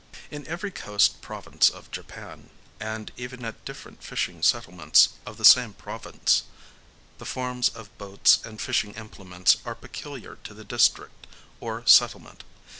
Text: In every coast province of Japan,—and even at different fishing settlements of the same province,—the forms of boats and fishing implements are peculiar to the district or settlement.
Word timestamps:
In 0.31 0.47
every 0.47 0.71
coast 0.71 1.21
province 1.21 1.69
of 1.69 1.91
Japan,—and 1.91 3.11
even 3.17 3.45
at 3.45 3.63
different 3.65 4.03
fishing 4.03 4.41
settlements 4.41 5.09
of 5.27 5.37
the 5.37 5.45
same 5.45 5.73
province,—the 5.75 6.49
forms 7.23 7.69
of 7.69 7.95
boats 7.99 8.39
and 8.43 8.59
fishing 8.59 8.95
implements 8.95 9.57
are 9.63 9.75
peculiar 9.75 10.37
to 10.37 10.55
the 10.55 10.65
district 10.65 11.27
or 11.59 11.85
settlement. 11.85 12.43